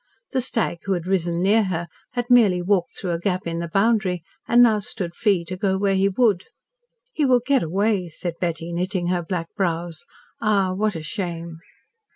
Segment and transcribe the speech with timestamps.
[0.31, 3.67] The stag who had risen near her had merely walked through a gap in the
[3.67, 6.45] boundary and now stood free to go where he would.
[7.11, 10.03] "He will get away," said Betty, knitting her black brows.
[10.41, 10.73] Ah!
[10.73, 11.59] what a shame!